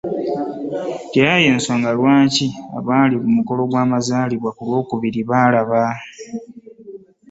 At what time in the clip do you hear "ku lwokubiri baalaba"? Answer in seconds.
4.57-5.81